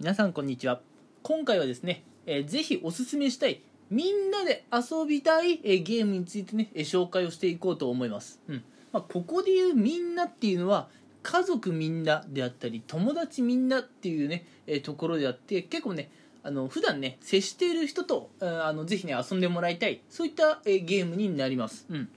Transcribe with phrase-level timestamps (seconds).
[0.00, 0.80] 皆さんこんにちは。
[1.22, 8.64] 今回はですね、えー、ぜひおすすめしたいみんなで遊びたい、えー、ゲームについてね、えー、紹介をしていこうと思います、うん。
[8.94, 10.88] まあ、ここで言うみんなっていうのは
[11.22, 16.10] 家族みんなであったり友達みんなっていうね、えー、ところであって結構ね
[16.42, 22.08] あの普段ね接している人とあのぜひね遊んでもらいたいそういった、えー、ゲームになります、うん。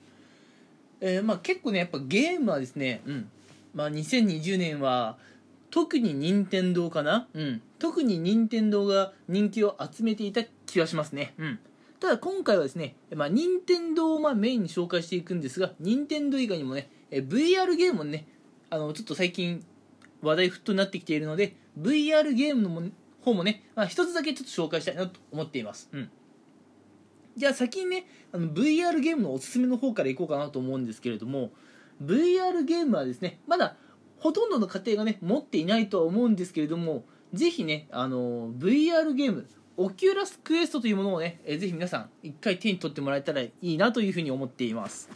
[1.02, 3.30] えーまあ、結構ねやっぱゲームはですね、うん。
[3.76, 5.18] まあ、2020年は
[5.74, 7.28] 特に任天堂かな？
[7.34, 7.62] うん。
[7.80, 11.34] 特に任天堂が人気を集めていた気がしますね。
[11.40, 11.60] うん。
[12.00, 18.28] ただ今回はですね、まあ、任天堂をまメインに紹介していくんですが任天堂以外にもねえ VR ゲームもね
[18.70, 19.66] あのちょっと最近
[20.22, 22.82] 話題沸騰になってきているので VR ゲームのも
[23.22, 26.10] 方もね、まあ、一つだけちょっと紹介したいなと思っています、うん、
[27.38, 31.52] じゃあ先にねあの VR ゲームのおすすめの方からいこうかなと思うんですけれども
[32.04, 33.78] VR ゲームはですねまだ
[34.24, 45.10] ほとんどの家庭がね持っていないとは思うんですけれどもぜひねあの VR ゲームオキュラスクエストというものをねえぜひ皆さん一回手に取ってもらえたらいいなというふうに思っています。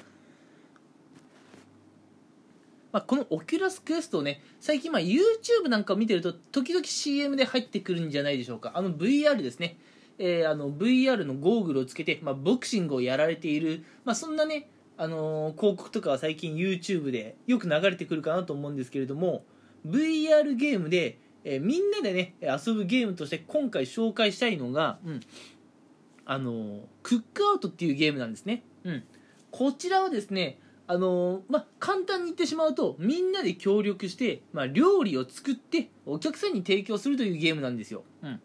[2.91, 8.73] まあ、この Oculus Quest をね最近まあ YouTube なんかを見てると時々 CM で入ってくるんじゃないでしょうか。
[8.75, 9.77] あの VR ですね、
[10.17, 19.43] えー、あの VR のゴーグルをつけて、まあ、ボクシングをやられている、まあ、そんなねあのー、広告とかは最近 YouTube でよく流れてくるかなと思うんですけれども
[19.87, 25.21] VR ゲームで、えー、みんなでね遊ぶゲームとして今回紹介したいのが、うん、
[26.25, 29.03] あのー、クックアウトっていうゲームなんですね、うん、
[29.51, 30.59] こちらはですね
[30.89, 38.41] あのまあ、簡単に言ってしまうとみんなで協力して、まあ、料理を作ってお客さんに提供するというゲームなんですよ、うん、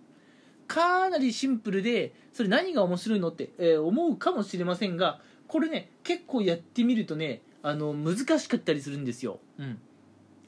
[0.67, 5.21] かなりシンプルでそれ何が面白いのって、えー、思うかもしれませんが
[5.53, 9.79] これね結構やってみるとねあの難しかったりするんですよ、うん、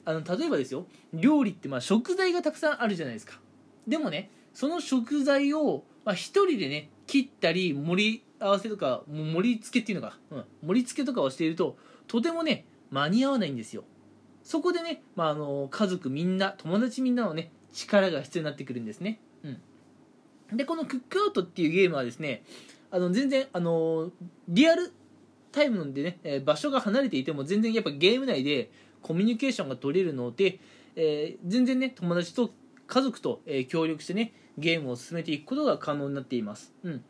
[0.03, 3.39] あの例えばですよ料理ってまあ食材がたくさんあるじゃないですか。
[3.87, 11.77] でもねその食材を、まあ、1人でね切ったり盛り合わせとか盛り付けっていうのか、うん、盛り付けとかをしていると
[12.07, 13.83] とてもね間に合わないんですよ。
[14.43, 22.43] そこでね、まあ、あの家族みんな友達みんなのね力が必要になってくるんですね、うん、でこのクックアウトっていうゲームはですね
[22.95, 24.09] あの全然あの
[24.47, 24.93] リアル
[25.51, 30.59] タイムでね、え場所が離れていても全然やっぱゲーム内でコミュニケーションが取れるので、
[30.95, 32.51] えー、全然ね友達と
[32.87, 37.03] 家族と、え、協力してねゲームを進めていくことが可能になっています、うん、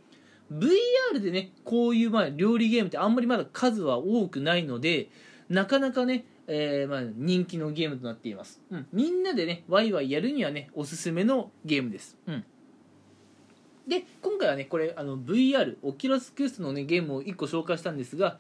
[0.52, 5.10] VR でねこういうまあ料理ゲームってあんまりまだ数は多くないので
[5.50, 12.44] なかなかね、えー、まあ人気のゲームとなっています、うん、みんなでねワイワイやるにはねおすすめのゲームです、うん。
[13.88, 18.40] で今回はねこれあの VR Oculus Quest の、ね、ゲームを1個紹介したんですが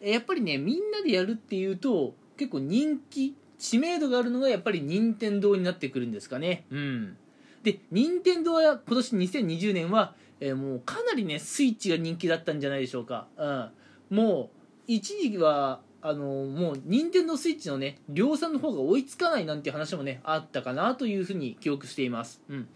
[0.00, 6.64] やっぱりねみんなでやるっていうと結構人気知名度があるのがやっぱり任天堂になってくるんですかね。
[6.70, 7.16] うん。
[7.62, 13.70] で任天堂は今年2020年は、えー、もうかなりねスイッチが人気だったんじゃないでしょうか、うん、
[14.10, 22.42] もう一時期はあのもう任天堂スイッチのね量産の方が追いつかないなんて話もねあったかなというふうに記憶しています。
[22.48, 22.68] うん。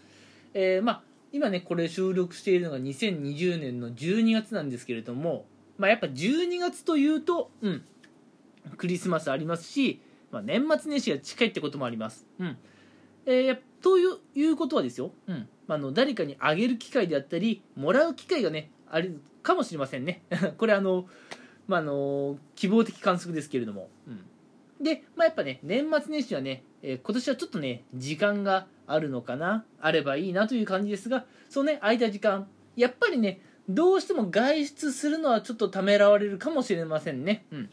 [0.53, 1.01] えー、まあ
[1.31, 5.45] 今ねこれ収録しているのが2020年の12月なんですけれども、
[5.77, 7.83] まあ、やっぱ12月というと、うん、
[8.77, 10.01] クリスマスありますし、
[10.31, 12.25] まあ、年末年始が近いってこともあります。
[12.39, 12.57] うん
[13.25, 20.23] えー、ということはですよ、うんあ、の誰かにあげる機会であったりもらう機会がねあるかもしれませんね。
[20.57, 21.07] これあの、
[21.67, 23.89] まあ、の希望的観測ですけれども。
[24.07, 24.21] うん
[24.81, 29.65] で、まあ、やっぱね年末年始はね、え、今年はちょっとね時間があるのかな？
[29.81, 37.45] あればいいなという感じですがそのね空いた時間やっぱりねどうしても外出するのはちょっとためらわれるかもしれませんね。
[37.51, 37.69] うん、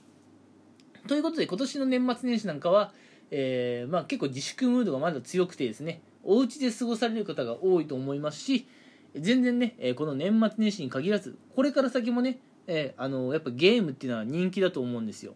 [1.07, 2.93] ということで今年の年末年始なんかは、
[3.31, 8.67] えー、まあ、結構自粛ムードがまだ強くてですねお家で過ごされる方が多いと思いますし
[9.15, 15.35] 全然ね、えこの年末年始に限らずこれから先もね、えー、あのやっぱゲームっていうのは人気だと思うんですよ。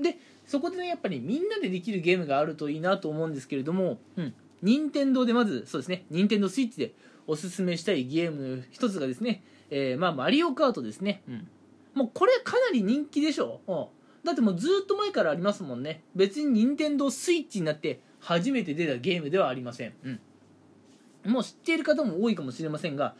[0.00, 0.16] で
[0.50, 6.92] そこでねやっぱりみんなでできるゲームがあるといいなと思うんですけれども、うん、任天堂でまずそうですね任天堂スイッチで
[7.28, 11.48] おすすめしたいゲームの一つがですね、えー、まあマリオカートですね、うん、
[11.94, 13.60] もうこれかなり人気でしょ？
[13.68, 13.86] う、うん、
[14.24, 16.02] だってもうずっと前からありますもんね。
[16.16, 23.14] 別に任天堂スイッチになって初めて出たゲームではありません、うん、もう知っている方も多いかもしれませんが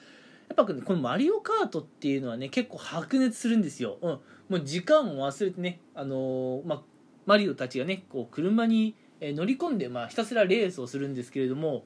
[0.49, 6.83] やっぱこのマリオカートっていうのはね結構白熱するんですよ、うん、もう時間を忘れてね、あのー、まあ、
[7.31, 11.85] マリオたちがねこう車に乗り込んで、まあ、ひたすらレースをするんですけれども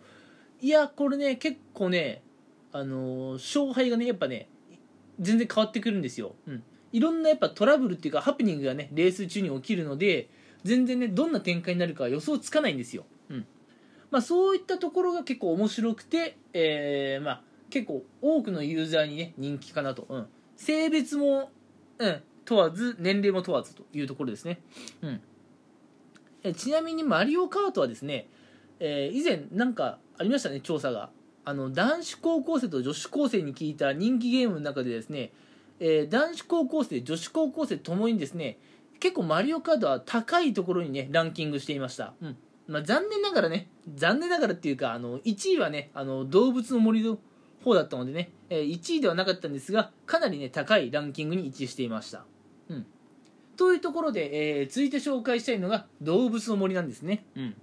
[0.62, 2.22] いやこれね結構ね、
[2.72, 4.48] あのー、勝敗がねやっぱね
[5.20, 6.62] 全然変わってくるんですよ、うん、
[6.92, 10.30] いろんなやっぱトラブルっていうかハプニングがねレース中に起きるので
[10.62, 13.46] 全然ねどんな展開になるか予想つかないんですよ、うん、
[14.10, 20.26] まあ、そういったところが結構面白くて、えーまあ、結構多くのユーザーにね人気かなと、うん、
[20.56, 21.50] 性別も、
[21.98, 24.62] うん、問わず年齢も問わずというところですね、
[25.02, 25.20] うん、
[26.44, 28.28] えちなみにマリオカートはですね、
[28.78, 31.10] えー、以前なんかありましたね調査が。
[31.46, 35.30] あの男子高校生と女子高生に聞いた人気ゲームの中でですね、
[35.78, 38.58] えー、男子高校生女子高校生ともにですね
[38.98, 42.36] 結構マリオカートは高いところにねランキングしていました、うん。
[42.66, 47.18] まあ、残念ながらね残念ながらっていうかあの1位はねあの動物の森の
[47.62, 52.24] 方だったのでね、えー、1位ではなかったんですがかなりね高いランキングに位置していました、
[52.68, 52.86] うん、
[53.56, 57.54] というところで、えー、続いて紹介したいのが動物の森なんですね、うん、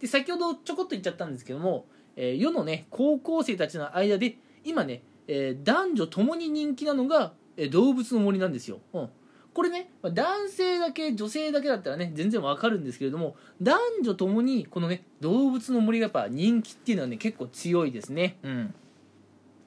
[0.00, 1.86] で先ほどちょこっと言っちゃったんですけども、
[2.16, 9.08] えー、世のね高校生たちの間で今ね、えー、男女ともに人気なのが、えー、動物の森なんですよ、うん
[9.54, 18.36] これね、男性だけ、女性だけだったらね、全然わかるんですけれども、男女ともに、このね、動物の森がやっぱ人気っていうのはね、結構強いですね。
[18.42, 18.74] うん。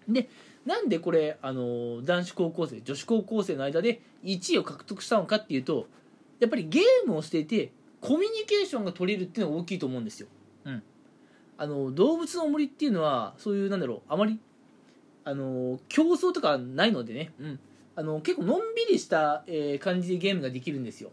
[0.09, 0.27] で、
[0.65, 5.87] なんでこれ、あの、男子高校生、女子高校生の間で1位を獲得したのかっていうと、
[6.39, 7.71] やっぱりゲームをしていて、
[8.01, 10.27] コミュニケーションが取れるっていうのが大きいと思うんですよ。
[10.65, 10.83] うん。
[11.57, 14.39] あの、動物の森っていうのは、そういう、なんだろう、あまり、
[15.23, 17.59] あの、競争とかないのでね、うん。
[17.97, 21.09] あの結構のんびりした、えー、感じでゲームができるんですよ。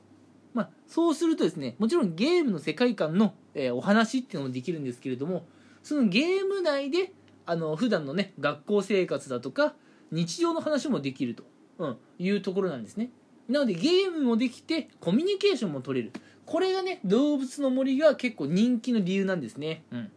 [0.52, 5.46] まあ、そうするとですねもちろんゲームの世界観の、えー、お話っていうのもできるんですけれども
[5.82, 7.12] そのゲーム内で
[7.46, 9.74] あの普段のね学校生活だとか
[10.12, 11.42] 日常の話もできると、
[11.78, 13.10] うん、いうところなんですね。
[13.48, 16.12] なのでゲームもできてコミュニケーションも取れる。
[16.46, 20.10] これがね動物の森が結構人気の理由なんですね、うん。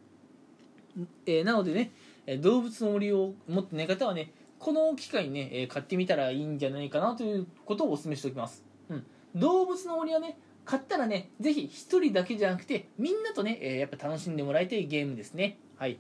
[1.25, 1.92] えー、なのでね
[2.39, 9.06] 動物の森を持ってない方はねこの機会にね、えー、買ってみたらいいんじゃないかなということをお勧めしておきます、うん、
[9.36, 15.57] 動物の森はね買ったらねぜひ1人だけじゃなくてみんなとね、えー、やっぱ楽しんでもらいたいゲームですね。
[15.77, 15.98] はい。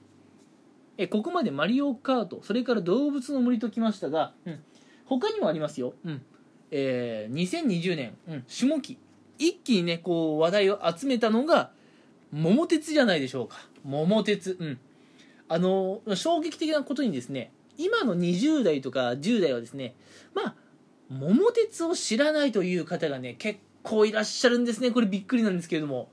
[0.97, 4.59] えここまでマリオカートそれから動物の森ときましたが、うん、
[5.07, 6.21] 他にもありますよ、うん。
[6.71, 8.97] えー、2020年、うん、下期。
[9.39, 11.71] 一気にねこう話題を集めたのが
[12.31, 13.57] 桃鉄じゃないでしょうか。
[13.83, 14.57] 桃鉄。
[14.59, 14.79] うん。
[15.49, 19.95] あの衝撃的なことにですね今の20代とか10代はですね
[20.33, 20.55] まあ
[21.09, 24.91] 桃鉄を知らないという方がね結構いらっしゃるんですね。
[24.91, 26.09] これびっくりなんですけれども。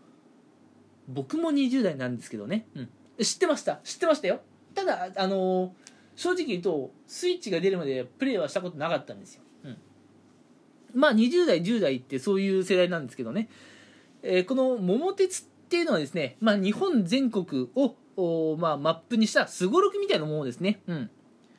[1.09, 2.89] 僕も20代なんですけどね、うん、
[3.23, 3.81] 知ってました。
[3.85, 4.41] 知ってましたよ。
[4.75, 5.71] ただあのー、
[6.17, 9.79] 正直言うとスイッチが出るまでプレイはしたことなかったんですよ、うん、
[10.95, 13.49] まあ20代10代ってそういう世代なんですけどね、
[14.23, 21.11] えー、この桃鉄っていうのはですね、まあ、日本全国をまあ、マップにしたすごろくみたいなものですね、うん。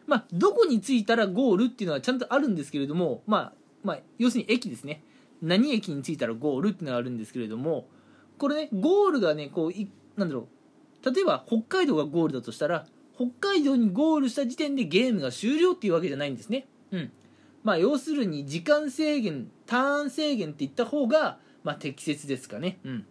[0.07, 3.53] まあ、どこに着いたらゴールっていうのはちゃんとあるんですけれども、まあ、
[3.83, 5.03] まあ、要するに駅ですね。
[5.41, 7.87] 何駅に着いたらゴールっていうのがあるんですけれども、
[8.37, 10.47] これね、ゴールがね、こう、なんだろ
[11.03, 12.85] う、例えば北海道がゴールだとしたら、
[13.15, 16.67] 北海道にゴールした時点でゲームが終了っていうわけじゃないんですね。
[16.91, 17.11] うん。
[17.63, 22.79] まあ、要するに時間制限、ターン制限って言った方が、まあ、適切ですかね。
[22.83, 23.05] うん。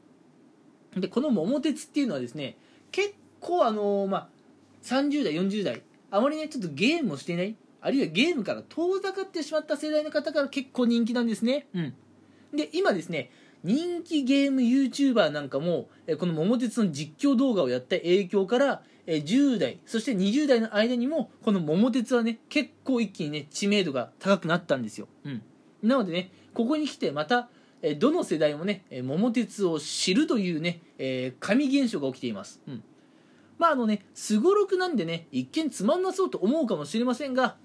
[0.96, 2.56] で、この桃鉄っていうのはですね、
[2.92, 4.28] 結構あのー、まあ、
[4.82, 5.82] 30代、40代、
[6.14, 11.94] あまりねちょっとゲームをしていないあるいはゲームから遠ざかってしまった世代の方から結構人気なんですねうん
[12.54, 13.32] で今ですね
[13.64, 15.88] 人気ゲーム YouTuber なんかも
[16.18, 25.42] この桃鉄の実況動画をやった影響から10代そして20代の間にもこの桃鉄はね結構一気にね知名度が高くなったんですよ、うん、
[25.82, 27.48] なのでねここに来てまた
[27.98, 30.80] どの世代もね桃鉄を知るというね
[31.40, 32.82] 神現象が起きています、うん。
[33.58, 37.56] まああのねすごろくなんでね一見つまんなそうと思うかもしれませんが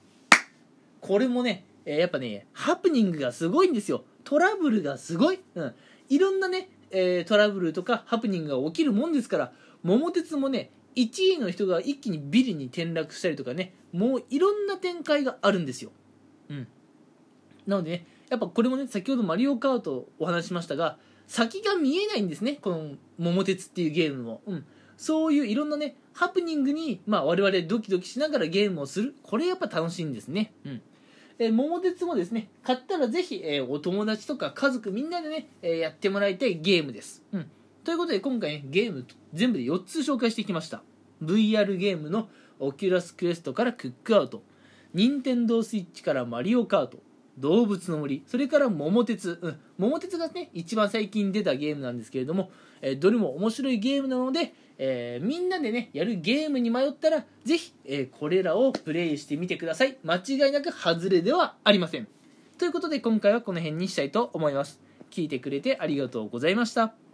[1.01, 4.03] これもね、やっぱねハプニングがすごいんですよ。
[4.25, 5.73] トラブルがすごい、うん、
[6.09, 9.51] いろんなね、えー、トラブルとかハプニングが起きるもんですから
[9.83, 15.91] 桃鉄もね1位の人が一気にビリに転落したりとかねもういろんな展開があるんですよ
[16.49, 16.67] うん
[17.67, 20.97] なのでねやっぱこれもね先ほどマリオカートお話しましたが
[21.27, 24.65] 先が見えないんですねこの桃鉄っていうゲームもうん
[24.99, 29.15] そういういろんなね、ハプニングに、まあ、我々ドキドキしながらゲームをする。
[29.23, 30.51] これやっぱ楽しいんですね。
[30.65, 30.81] うん。
[31.39, 37.23] えー、桃鉄もですね、買ったらぜひ、えー、お友達とか家族みんなでね、えー、やってもらいたいゲームです。
[37.31, 37.49] うん。
[37.85, 40.83] ということで今回ね、ゲーム全部で4つ紹介してきました。
[41.23, 44.43] VR ゲームの Oculus Quest から Cook-Out。
[44.93, 46.99] 任天堂 switch からマリオカート。
[47.39, 59.97] 動物の森、それから桃鉄、うん、桃鉄がね、一番最近出たゲームなんですけれども、えー、どれも面白いゲームなので、えー、みんなでね、やるゲームに迷ったら、ぜひ、えー、これらをプレイしてみてください。
[60.03, 62.07] 間違いなく外れではありません。
[62.57, 64.79] ということで、今回はこの辺にしたいと思います。
[65.11, 67.08] 聞いてくれてありがとうございました。